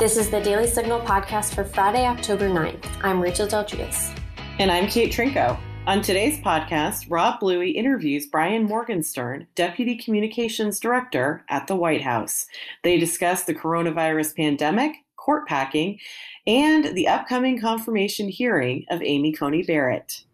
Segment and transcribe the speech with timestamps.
[0.00, 2.86] This is the Daily Signal podcast for Friday, October 9th.
[3.02, 4.18] I'm Rachel Del Giudice.
[4.58, 5.60] And I'm Kate Trinko.
[5.86, 12.46] On today's podcast, Rob Bluey interviews Brian Morgenstern, Deputy Communications Director at the White House.
[12.82, 15.98] They discuss the coronavirus pandemic, court packing,
[16.46, 20.24] and the upcoming confirmation hearing of Amy Coney Barrett.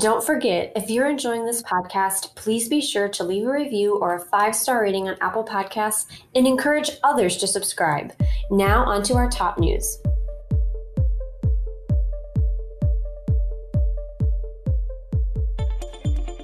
[0.00, 4.16] Don't forget, if you're enjoying this podcast, please be sure to leave a review or
[4.16, 8.12] a five star rating on Apple Podcasts and encourage others to subscribe.
[8.50, 9.98] Now, on to our top news.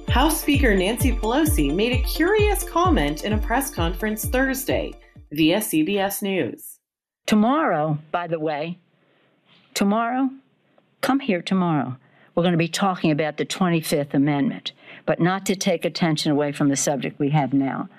[0.07, 4.93] House Speaker Nancy Pelosi made a curious comment in a press conference Thursday
[5.33, 6.79] via CBS News.
[7.25, 8.79] Tomorrow, by the way,
[9.73, 10.29] tomorrow,
[11.01, 11.97] come here tomorrow
[12.35, 14.71] we're going to be talking about the 25th Amendment,
[15.05, 17.89] but not to take attention away from the subject we have now.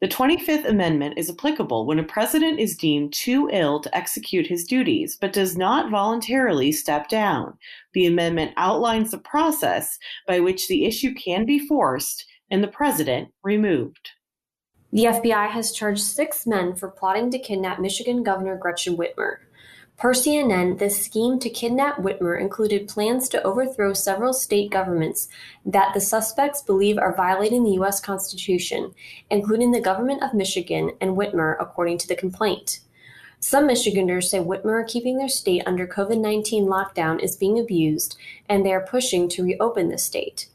[0.00, 4.64] The 25th Amendment is applicable when a president is deemed too ill to execute his
[4.64, 7.56] duties but does not voluntarily step down.
[7.94, 13.28] The amendment outlines the process by which the issue can be forced and the president
[13.44, 14.10] removed.
[14.90, 19.36] The FBI has charged six men for plotting to kidnap Michigan Governor Gretchen Whitmer.
[20.02, 25.28] Per CNN, this scheme to kidnap Whitmer included plans to overthrow several state governments
[25.64, 28.00] that the suspects believe are violating the U.S.
[28.00, 28.96] Constitution,
[29.30, 32.80] including the government of Michigan and Whitmer, according to the complaint.
[33.38, 38.16] Some Michiganders say Whitmer keeping their state under COVID 19 lockdown is being abused,
[38.48, 40.48] and they are pushing to reopen the state.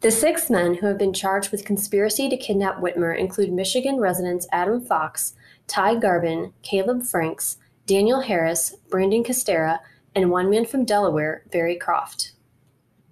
[0.00, 4.48] The six men who have been charged with conspiracy to kidnap Whitmer include Michigan residents
[4.50, 5.34] Adam Fox,
[5.68, 7.58] Ty Garbin, Kaleb Franks,
[7.92, 9.78] Daniel Harris, Brandon Caserta,
[10.14, 12.32] and one man from Delaware, Barry Croft.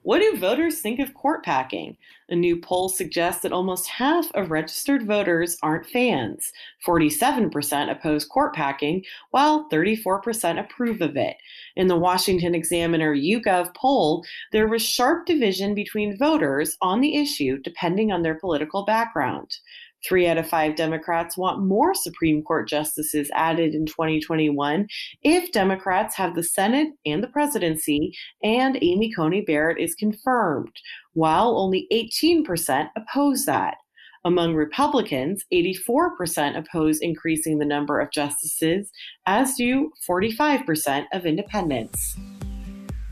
[0.05, 1.99] What do voters think of court packing?
[2.31, 6.51] A new poll suggests that almost half of registered voters aren't fans.
[6.87, 11.37] 47% oppose court packing, while 34% approve of it.
[11.77, 17.59] In the Washington Examiner YouGov poll, there was sharp division between voters on the issue
[17.59, 19.59] depending on their political background.
[20.07, 24.87] Three out of five Democrats want more Supreme Court justices added in 2021
[25.23, 28.13] if Democrats have the Senate and the presidency
[28.43, 30.73] and Amy Coney Barrett is confirmed,
[31.13, 33.77] while only 18% oppose that.
[34.25, 38.91] Among Republicans, 84% oppose increasing the number of justices,
[39.27, 42.17] as do 45% of independents.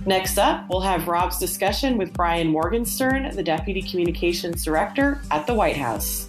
[0.04, 5.54] Next up, we'll have Rob's discussion with Brian Morgenstern, the Deputy Communications Director at the
[5.54, 6.28] White House.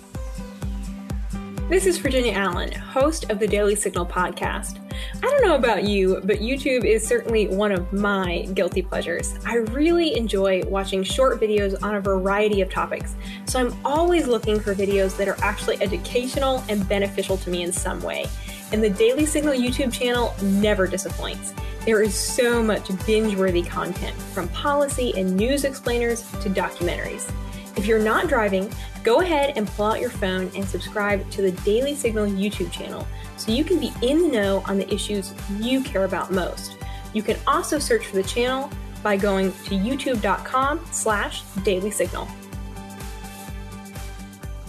[1.69, 4.79] This is Virginia Allen, host of the Daily Signal podcast.
[5.17, 9.35] I don't know about you, but YouTube is certainly one of my guilty pleasures.
[9.45, 13.15] I really enjoy watching short videos on a variety of topics,
[13.45, 17.71] so I'm always looking for videos that are actually educational and beneficial to me in
[17.71, 18.25] some way.
[18.71, 21.53] And the Daily Signal YouTube channel never disappoints.
[21.85, 27.31] There is so much binge worthy content, from policy and news explainers to documentaries.
[27.79, 28.69] If you're not driving,
[29.05, 33.07] go ahead and pull out your phone and subscribe to the Daily Signal YouTube channel
[33.37, 36.75] so you can be in the know on the issues you care about most.
[37.13, 38.69] You can also search for the channel
[39.01, 42.27] by going to youtube.com slash daily signal.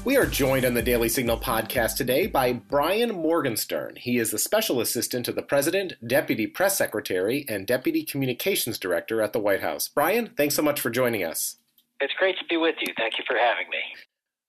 [0.04, 3.97] We are joined on the Daily Signal podcast today by Brian Morgenstern.
[3.97, 9.21] He is the special assistant to the president, deputy press secretary, and deputy communications director
[9.21, 9.88] at the White House.
[9.88, 11.56] Brian, thanks so much for joining us.
[12.00, 12.93] It's great to be with you.
[12.97, 13.78] Thank you for having me.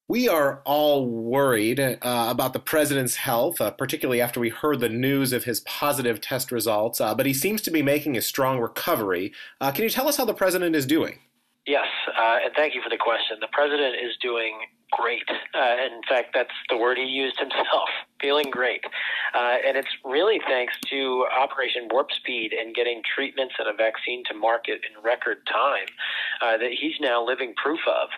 [0.07, 4.89] We are all worried uh, about the president's health, uh, particularly after we heard the
[4.89, 8.59] news of his positive test results, uh, but he seems to be making a strong
[8.59, 9.31] recovery.
[9.61, 11.19] Uh, can you tell us how the president is doing?
[11.66, 13.38] Yes, uh, and thank you for the question.
[13.40, 14.59] The president is doing
[14.91, 15.23] great.
[15.53, 17.90] Uh, in fact, that's the word he used himself,
[18.22, 18.84] feeling great.
[19.34, 24.24] Uh, and it's really thanks to Operation Warp Speed and getting treatments and a vaccine
[24.30, 25.88] to market in record time
[26.42, 28.09] uh, that he's now living proof of.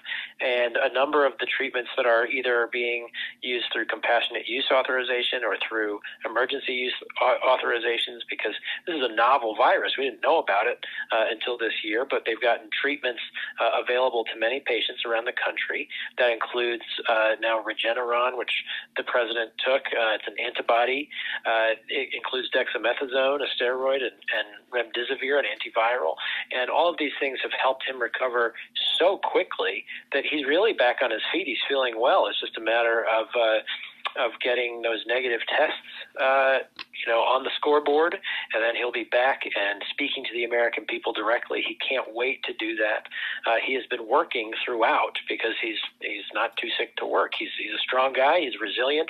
[0.41, 3.07] And a number of the treatments that are either being
[3.41, 9.55] used through compassionate use authorization or through emergency use authorizations, because this is a novel
[9.55, 9.93] virus.
[9.97, 13.21] We didn't know about it uh, until this year, but they've gotten treatments
[13.61, 18.63] uh, available to many patients around the country that includes uh, now Regeneron, which
[18.97, 19.83] the president took.
[20.15, 21.09] It's an antibody
[21.45, 26.15] uh, it includes dexamethasone, a steroid, and, and remdesivir, an antiviral.
[26.51, 28.53] And all of these things have helped him recover
[28.99, 31.47] so quickly that he's really back on his feet.
[31.47, 32.27] He's feeling well.
[32.27, 33.59] It's just a matter of uh,
[34.17, 35.87] of getting those negative tests,
[36.19, 36.59] uh,
[36.93, 38.17] you know, on the scoreboard,
[38.53, 41.63] and then he'll be back and speaking to the American people directly.
[41.65, 43.07] He can't wait to do that.
[43.45, 47.33] Uh, he has been working throughout because he's he's not too sick to work.
[47.37, 48.41] He's he's a strong guy.
[48.41, 49.09] He's resilient,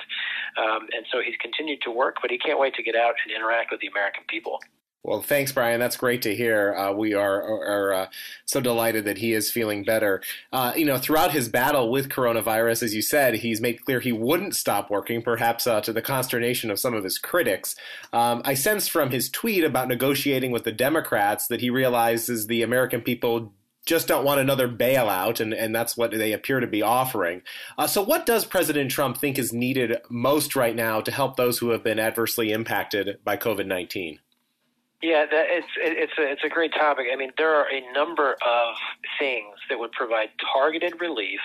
[0.56, 2.16] um, and so he's continued to work.
[2.22, 4.58] But he can't wait to get out and interact with the American people.
[5.04, 5.80] Well, thanks, Brian.
[5.80, 6.74] That's great to hear.
[6.74, 8.06] Uh, we are, are uh,
[8.46, 10.22] so delighted that he is feeling better.
[10.50, 14.12] Uh, you know, throughout his battle with coronavirus, as you said, he's made clear he
[14.12, 17.76] wouldn't stop working, perhaps uh, to the consternation of some of his critics.
[18.14, 22.62] Um, I sensed from his tweet about negotiating with the Democrats that he realizes the
[22.62, 23.52] American people
[23.84, 27.42] just don't want another bailout, and, and that's what they appear to be offering.
[27.76, 31.58] Uh, so, what does President Trump think is needed most right now to help those
[31.58, 34.20] who have been adversely impacted by COVID 19?
[35.04, 37.08] Yeah, that, it's it's a, it's a great topic.
[37.12, 38.74] I mean, there are a number of
[39.18, 41.40] things that would provide targeted relief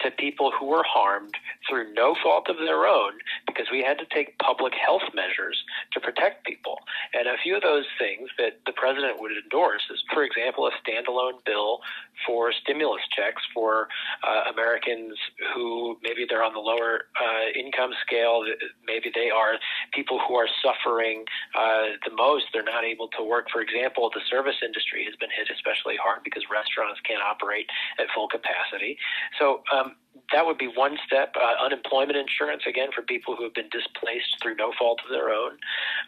[0.00, 1.34] to people who were harmed
[1.68, 3.12] through no fault of their own
[3.46, 5.62] because we had to take public health measures
[5.92, 6.78] to protect people.
[7.12, 10.72] And a few of those things that the president would endorse is, for example, a
[10.82, 11.80] standalone bill
[12.26, 13.88] for stimulus checks for
[14.26, 15.16] uh, Americans
[15.54, 18.44] who maybe they're on the lower uh, income scale,
[18.86, 19.54] maybe they are
[19.92, 21.24] people who are suffering
[21.58, 22.46] uh, the most.
[22.52, 23.46] They're not able to work.
[23.52, 27.66] For example, the service industry has been hit especially hard because restaurants can't operate
[27.98, 28.98] at full capacity.
[29.38, 29.93] So um,
[30.34, 31.34] that would be one step.
[31.36, 35.30] Uh, unemployment insurance, again, for people who have been displaced through no fault of their
[35.30, 35.52] own.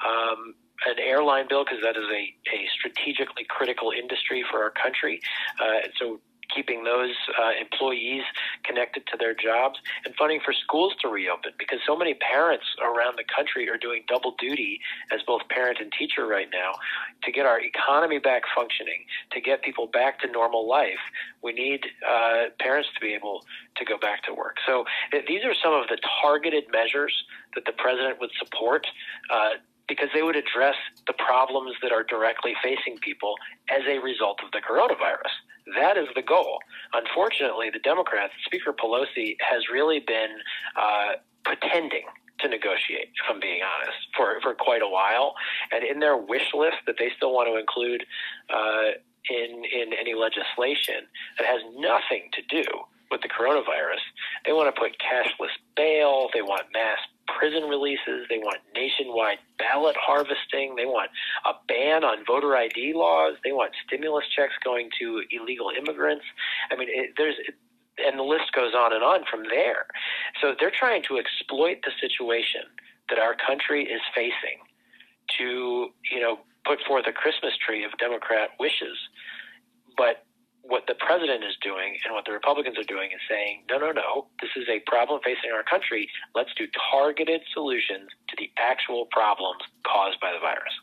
[0.04, 5.20] Um, an airline bill because that is a, a strategically critical industry for our country.
[5.58, 6.20] Uh, so
[6.54, 8.22] keeping those uh, employees
[8.64, 13.16] connected to their jobs and funding for schools to reopen because so many parents around
[13.16, 14.80] the country are doing double duty
[15.12, 16.72] as both parent and teacher right now
[17.22, 21.02] to get our economy back functioning to get people back to normal life.
[21.42, 23.44] We need uh, parents to be able
[23.76, 24.56] to go back to work.
[24.66, 28.86] So th- these are some of the targeted measures that the president would support
[29.32, 29.50] uh,
[29.88, 30.74] because they would address
[31.06, 33.34] the problems that are directly facing people
[33.70, 35.34] as a result of the coronavirus.
[35.74, 36.58] That is the goal.
[36.92, 40.38] Unfortunately, the Democrats, Speaker Pelosi, has really been
[40.76, 42.04] uh, pretending
[42.40, 45.34] to negotiate, if I'm being honest, for, for quite a while.
[45.72, 48.04] And in their wish list that they still want to include
[48.50, 48.98] uh,
[49.30, 51.06] in, in any legislation
[51.38, 52.64] that has nothing to do
[53.10, 54.02] with the coronavirus,
[54.44, 56.98] they want to put cashless bail, they want mass
[57.38, 58.26] prison releases.
[58.28, 60.76] They want nationwide ballot harvesting.
[60.76, 61.10] They want
[61.44, 63.34] a ban on voter ID laws.
[63.44, 66.24] They want stimulus checks going to illegal immigrants.
[66.70, 67.36] I mean, it, there's.
[67.46, 67.54] It,
[67.98, 69.86] and the list goes on and on from there.
[70.42, 72.60] So they're trying to exploit the situation
[73.08, 74.60] that our country is facing
[75.38, 78.98] to, you know, put forth a Christmas tree of Democrat wishes.
[79.96, 80.26] But
[80.68, 83.92] what the president is doing and what the Republicans are doing is saying, no, no,
[83.92, 86.08] no, this is a problem facing our country.
[86.34, 90.74] Let's do targeted solutions to the actual problems caused by the virus.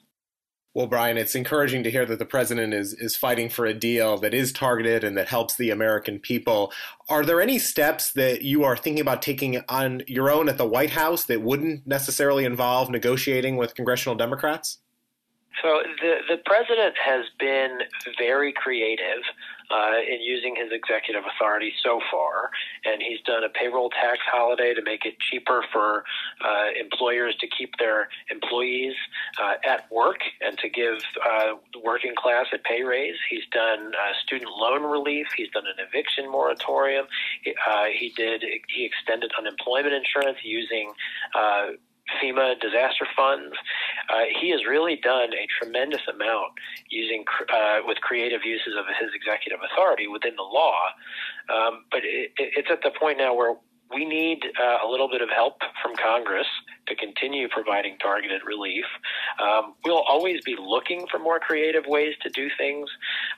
[0.75, 4.17] Well, Brian, it's encouraging to hear that the president is is fighting for a deal
[4.17, 6.73] that is targeted and that helps the American people.
[7.07, 10.65] Are there any steps that you are thinking about taking on your own at the
[10.65, 14.79] White House that wouldn't necessarily involve negotiating with congressional Democrats?
[15.61, 17.79] So the the president has been
[18.17, 19.23] very creative
[19.71, 22.49] uh, in using his executive authority so far.
[22.85, 26.03] And he's done a payroll tax holiday to make it cheaper for
[26.43, 28.93] uh, employers to keep their employees
[29.41, 33.15] uh, at work and to give uh, the working class a pay raise.
[33.29, 35.27] He's done uh, student loan relief.
[35.35, 37.05] He's done an eviction moratorium.
[37.69, 38.43] Uh, he did.
[38.67, 40.93] He extended unemployment insurance using
[42.21, 43.55] FEMA disaster funds.
[44.09, 46.53] Uh, he has really done a tremendous amount
[46.89, 50.77] using uh, with creative uses of his executive authority within the law.
[51.49, 53.55] Um, but it, it's at the point now where
[53.93, 56.47] we need uh, a little bit of help from Congress
[56.87, 58.85] to continue providing targeted relief.
[59.41, 62.89] Um, we'll always be looking for more creative ways to do things,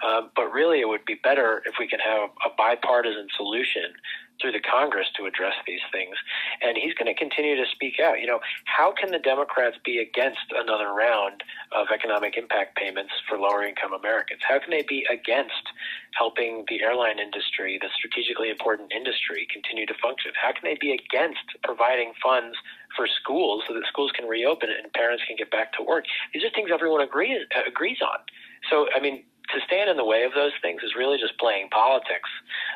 [0.05, 3.93] um, but really it would be better if we can have a bipartisan solution
[4.41, 6.15] through the Congress to address these things.
[6.61, 8.19] And he's going to continue to speak out.
[8.19, 13.37] You know, how can the Democrats be against another round of economic impact payments for
[13.37, 14.41] lower income Americans?
[14.47, 15.71] How can they be against
[16.17, 20.31] helping the airline industry, the strategically important industry, continue to function?
[20.35, 22.57] How can they be against providing funds
[22.95, 26.05] for schools so that schools can reopen and parents can get back to work?
[26.33, 28.19] These are things everyone agrees agrees on.
[28.69, 29.23] So, I mean,
[29.53, 32.29] to stand in the way of those things is really just playing politics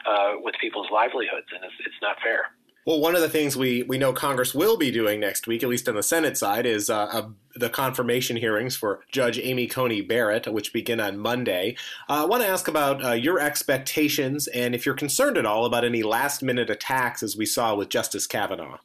[0.05, 2.51] uh, with people's livelihoods, and it's, it's not fair.
[2.85, 5.69] Well, one of the things we, we know Congress will be doing next week, at
[5.69, 10.01] least on the Senate side, is uh, a, the confirmation hearings for Judge Amy Coney
[10.01, 11.75] Barrett, which begin on Monday.
[12.09, 15.65] Uh, I want to ask about uh, your expectations and if you're concerned at all
[15.65, 18.77] about any last minute attacks as we saw with Justice Kavanaugh.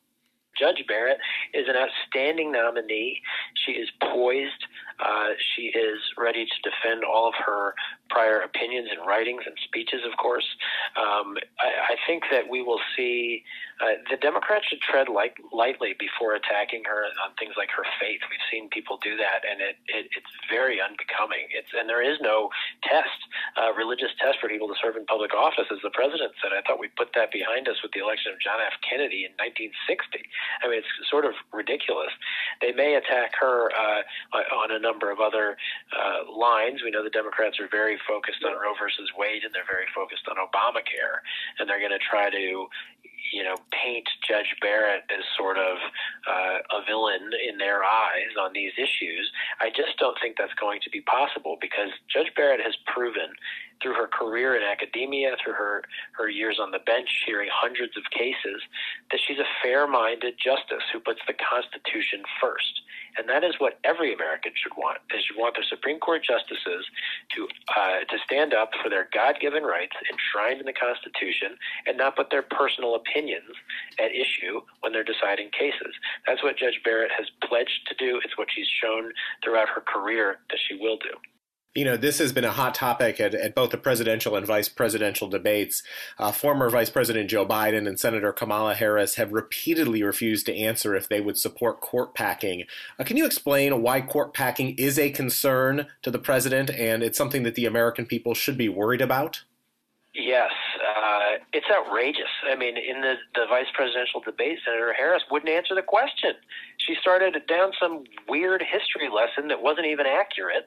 [0.58, 1.18] Judge Barrett
[1.52, 3.20] is an outstanding nominee.
[3.64, 4.66] She is poised.
[5.00, 7.74] Uh, she is ready to defend all of her
[8.14, 10.46] prior opinions and writings and speeches, of course.
[10.94, 13.42] Um, I, I, think that we will see
[13.82, 18.22] uh, the Democrats should tread light, lightly before attacking her on things like her faith.
[18.30, 21.50] We've seen people do that, and it, it, it's very unbecoming.
[21.50, 22.54] It's and there is no
[22.86, 23.18] test,
[23.58, 26.54] uh, religious test for people to serve in public office, as the president said.
[26.54, 28.78] I thought we put that behind us with the election of John F.
[28.86, 30.22] Kennedy in 1960.
[30.62, 32.14] I mean, it's sort of ridiculous.
[32.62, 34.06] They may attack her uh,
[34.54, 35.58] on a number of other
[35.90, 36.86] uh, lines.
[36.86, 40.28] We know the Democrats are very focused on Roe versus Wade, and they're very focused
[40.28, 41.24] on Obamacare,
[41.58, 42.68] and they're going to try to
[43.32, 45.78] you know, paint Judge Barrett as sort of
[46.28, 49.30] uh, a villain in their eyes on these issues.
[49.60, 53.32] I just don't think that's going to be possible because Judge Barrett has proven
[53.84, 55.84] through her career in academia, through her,
[56.16, 58.64] her years on the bench, hearing hundreds of cases,
[59.12, 62.80] that she's a fair minded justice who puts the Constitution first.
[63.18, 64.98] And that is what every American should want.
[65.12, 66.88] They should want their Supreme Court justices
[67.36, 71.54] to uh, to stand up for their God-given rights enshrined in the Constitution
[71.86, 73.54] and not put their personal opinions
[74.00, 75.94] at issue when they're deciding cases.
[76.26, 78.18] That's what Judge Barrett has pledged to do.
[78.24, 79.12] It's what she's shown
[79.44, 81.14] throughout her career that she will do
[81.74, 84.68] you know, this has been a hot topic at, at both the presidential and vice
[84.68, 85.82] presidential debates.
[86.18, 90.94] Uh, former Vice President Joe Biden and Senator Kamala Harris have repeatedly refused to answer
[90.94, 92.64] if they would support court packing.
[92.98, 97.18] Uh, can you explain why court packing is a concern to the president and it's
[97.18, 99.42] something that the American people should be worried about?
[100.14, 100.52] Yes,
[101.04, 102.32] uh, it's outrageous.
[102.50, 106.32] I mean, in the, the vice presidential debate, Senator Harris wouldn't answer the question.
[106.78, 110.64] She started down some weird history lesson that wasn't even accurate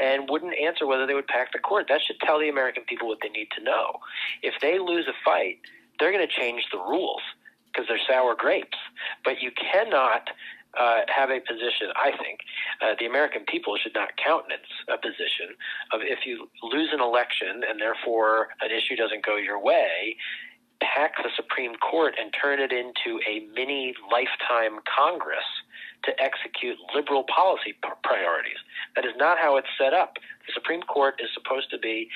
[0.00, 1.86] and wouldn't answer whether they would pack the court.
[1.88, 3.98] That should tell the American people what they need to know.
[4.42, 5.58] If they lose a fight,
[5.98, 7.22] they're going to change the rules
[7.72, 8.78] because they're sour grapes.
[9.24, 10.30] But you cannot
[10.78, 12.40] uh, have a position, I think,
[12.80, 15.56] uh, the American people should not countenance a position
[15.92, 20.16] of if you lose an election and therefore an issue doesn't go your way,
[20.80, 25.44] pack the Supreme Court and turn it into a mini lifetime Congress
[26.04, 28.58] to execute liberal policy priorities.
[28.96, 30.16] That is not how it's set up.
[30.46, 32.08] The Supreme Court is supposed to be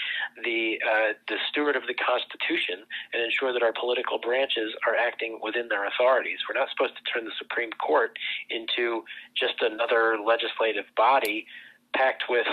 [0.44, 5.38] the uh, the steward of the Constitution and ensure that our political branches are acting
[5.42, 6.38] within their authorities.
[6.48, 8.18] We're not supposed to turn the Supreme Court
[8.50, 9.04] into
[9.36, 11.46] just another legislative body
[11.94, 12.46] packed with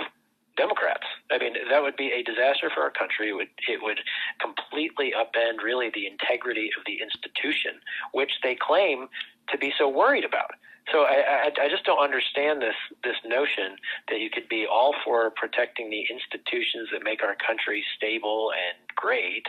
[0.56, 1.08] Democrats.
[1.32, 3.30] I mean, that would be a disaster for our country.
[3.30, 4.00] It would it would
[4.40, 9.08] completely upend really the integrity of the institution, which they claim
[9.50, 10.52] to be so worried about.
[10.94, 14.94] So I, I, I just don't understand this this notion that you could be all
[15.04, 19.48] for protecting the institutions that make our country stable and great,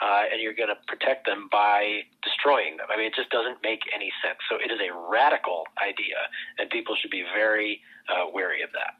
[0.00, 2.86] uh, and you're going to protect them by destroying them.
[2.88, 4.38] I mean, it just doesn't make any sense.
[4.48, 6.16] So it is a radical idea,
[6.58, 8.96] and people should be very uh, wary of that.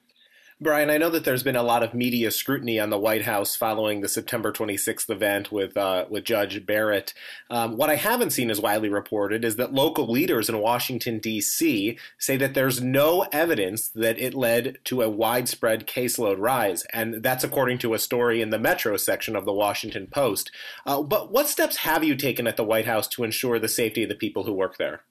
[0.58, 3.54] Brian, I know that there's been a lot of media scrutiny on the White House
[3.54, 7.12] following the September 26th event with uh, with Judge Barrett.
[7.50, 11.98] Um, what I haven't seen as widely reported is that local leaders in Washington D.C.
[12.16, 17.44] say that there's no evidence that it led to a widespread caseload rise, and that's
[17.44, 20.50] according to a story in the Metro section of the Washington Post.
[20.86, 24.04] Uh, but what steps have you taken at the White House to ensure the safety
[24.04, 25.02] of the people who work there?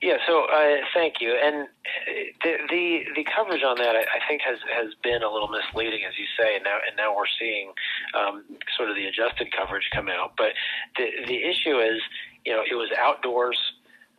[0.00, 1.34] Yeah, so uh, thank you.
[1.34, 1.66] And
[2.44, 6.04] the, the the coverage on that, I, I think, has has been a little misleading,
[6.06, 6.54] as you say.
[6.54, 7.72] And now and now we're seeing
[8.14, 8.44] um,
[8.76, 10.34] sort of the adjusted coverage come out.
[10.36, 10.54] But
[10.96, 12.00] the the issue is,
[12.46, 13.58] you know, it was outdoors.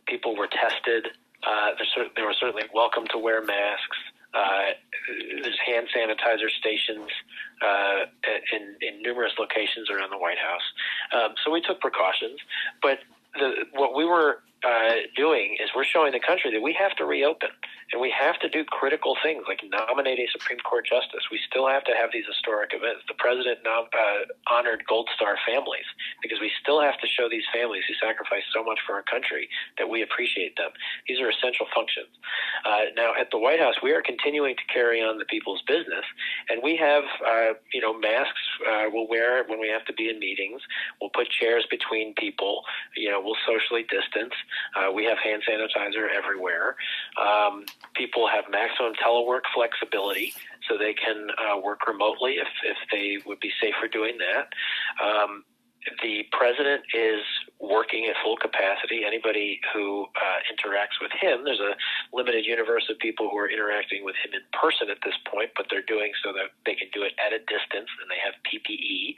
[0.06, 1.08] People were tested.
[1.46, 1.70] Uh,
[2.14, 3.96] they were certainly welcome to wear masks.
[4.34, 4.76] Uh,
[5.42, 7.08] there's hand sanitizer stations
[7.62, 8.04] uh,
[8.52, 10.62] in, in numerous locations around the White House.
[11.12, 12.38] Um, so we took precautions,
[12.82, 12.98] but
[13.34, 17.04] the, what we were uh, doing is we're showing the country that we have to
[17.04, 17.48] reopen
[17.92, 21.26] and we have to do critical things like nominate a Supreme Court justice.
[21.30, 23.02] We still have to have these historic events.
[23.08, 25.86] The president nom- uh, honored Gold Star families
[26.22, 29.48] because we still have to show these families who sacrificed so much for our country
[29.78, 30.70] that we appreciate them.
[31.08, 32.12] These are essential functions.
[32.64, 36.04] Uh, now, at the White House, we are continuing to carry on the people's business,
[36.48, 40.08] and we have, uh, you know, masks uh, we'll wear when we have to be
[40.08, 40.60] in meetings.
[41.00, 42.62] We'll put chairs between people.
[42.96, 44.34] You know, we'll socially distance.
[44.76, 46.76] Uh, we have hand sanitizer everywhere.
[47.20, 47.64] Um,
[47.94, 50.32] people have maximum telework flexibility,
[50.68, 54.48] so they can uh, work remotely if, if they would be safer doing that.
[55.04, 55.44] Um,
[56.02, 57.24] the president is
[57.58, 59.04] working at full capacity.
[59.06, 61.72] Anybody who uh, interacts with him, there's a
[62.12, 65.66] limited universe of people who are interacting with him in person at this point, but
[65.70, 69.16] they're doing so that they can do it at a distance and they have PPE.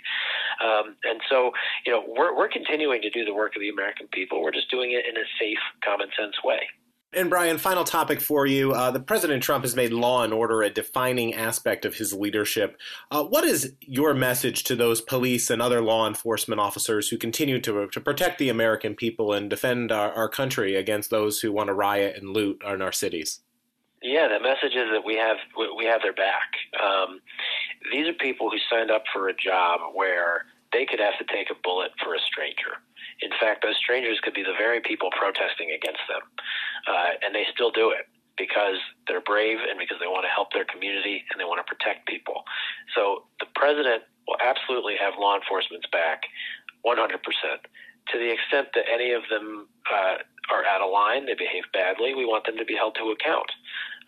[0.62, 1.50] Um, and so,
[1.84, 4.42] you know, we're, we're continuing to do the work of the American people.
[4.42, 6.60] We're just doing it in a safe, common sense way.
[7.14, 8.72] And Brian, final topic for you.
[8.72, 12.78] Uh, the President Trump has made law and order a defining aspect of his leadership.
[13.10, 17.60] Uh, what is your message to those police and other law enforcement officers who continue
[17.60, 21.68] to, to protect the American people and defend our, our country against those who want
[21.68, 23.40] to riot and loot in our cities?
[24.02, 25.36] Yeah, the message is that we have
[25.76, 26.50] we have their back.
[26.82, 27.20] Um,
[27.92, 31.50] these are people who signed up for a job where they could have to take
[31.50, 32.80] a bullet for a stranger.
[33.20, 36.22] In fact, those strangers could be the very people protesting against them,
[36.88, 40.52] uh, and they still do it because they're brave and because they want to help
[40.52, 42.44] their community and they want to protect people.
[42.96, 46.24] So the president will absolutely have law enforcement's back,
[46.86, 47.20] 100%.
[48.10, 50.18] To the extent that any of them uh,
[50.50, 53.46] are out of line, they behave badly, we want them to be held to account.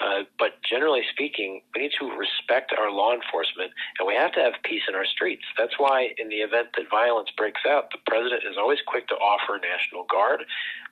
[0.01, 4.41] Uh, but generally speaking, we need to respect our law enforcement and we have to
[4.41, 5.45] have peace in our streets.
[5.57, 9.15] That's why, in the event that violence breaks out, the president is always quick to
[9.15, 10.45] offer National Guard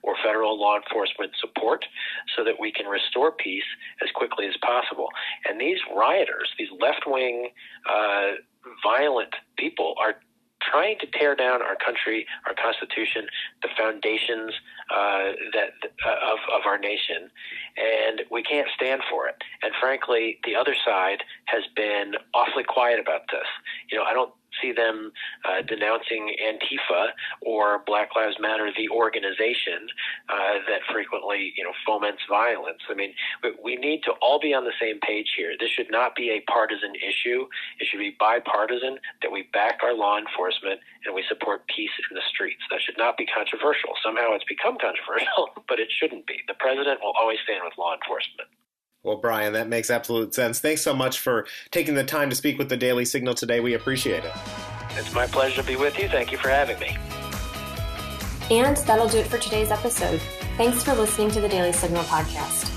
[0.03, 1.85] or federal law enforcement support
[2.35, 3.67] so that we can restore peace
[4.01, 5.09] as quickly as possible.
[5.49, 7.49] And these rioters, these left wing,
[7.89, 8.39] uh,
[8.83, 10.15] violent people, are
[10.71, 13.27] trying to tear down our country, our constitution,
[13.61, 14.53] the foundations
[14.89, 15.73] uh, that
[16.05, 17.29] uh, of of our nation,
[17.77, 19.35] and we can't stand for it.
[19.61, 23.47] And frankly, the other side has been awfully quiet about this.
[23.91, 25.11] You know, I don't see them
[25.45, 27.09] uh, denouncing Antifa
[27.41, 29.87] or Black Lives Matter, the organization
[30.29, 32.79] uh, that frequently, you know, foments violence.
[32.89, 35.53] I mean, we, we need to all be on the same page here.
[35.59, 37.45] This should not be a partisan issue.
[37.79, 42.15] It should be bipartisan that we back our law enforcement and we support peace in
[42.15, 42.61] the streets.
[42.69, 43.93] That should not be controversial.
[44.03, 46.39] Somehow it's become controversial, but it shouldn't be.
[46.47, 48.49] The president will always stand with law enforcement.
[49.03, 50.59] Well, Brian, that makes absolute sense.
[50.59, 53.59] Thanks so much for taking the time to speak with the Daily Signal today.
[53.59, 54.31] We appreciate it.
[54.91, 56.07] It's my pleasure to be with you.
[56.07, 56.95] Thank you for having me.
[58.49, 60.21] And that'll do it for today's episode.
[60.55, 62.69] Thanks for listening to the Daily Signal podcast.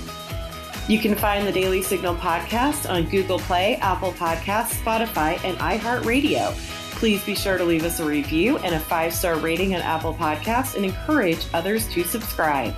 [0.89, 6.53] You can find the Daily Signal podcast on Google Play, Apple Podcasts, Spotify, and iHeartRadio.
[6.91, 10.13] Please be sure to leave us a review and a five star rating on Apple
[10.13, 12.73] Podcasts and encourage others to subscribe.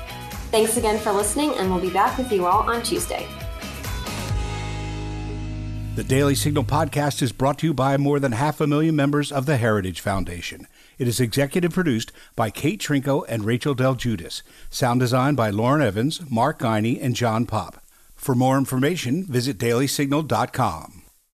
[0.51, 3.27] Thanks again for listening, and we'll be back with you all on Tuesday.
[5.95, 9.31] The Daily Signal podcast is brought to you by more than half a million members
[9.31, 10.65] of the Heritage Foundation.
[10.97, 14.41] It is executive produced by Kate Trinko and Rachel Del Giudice.
[14.69, 17.83] Sound design by Lauren Evans, Mark Guiney, and John Popp.
[18.15, 20.98] For more information, visit dailysignal.com.